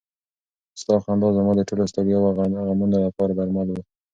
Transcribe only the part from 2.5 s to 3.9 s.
او غمونو لپاره درمل و.